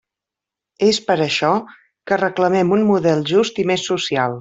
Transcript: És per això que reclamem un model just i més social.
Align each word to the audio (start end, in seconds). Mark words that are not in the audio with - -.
És 0.87 0.99
per 1.09 1.17
això 1.27 1.53
que 2.09 2.21
reclamem 2.25 2.77
un 2.79 2.89
model 2.93 3.25
just 3.35 3.65
i 3.67 3.71
més 3.73 3.91
social. 3.95 4.29